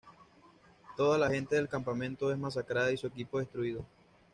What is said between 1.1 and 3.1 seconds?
la gente del campamento es masacrada y su